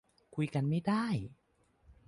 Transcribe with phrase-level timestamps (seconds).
[0.35, 1.05] คุยกันไม่ได้